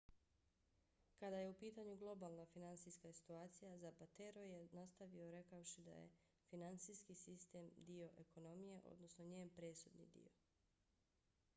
[1.19, 6.09] kada je u pitanju globalna finansijska situacija zapatero je nastavio rekavši da je
[6.49, 10.35] finansijski sistem dio ekonomije odnosno njen presudni dio.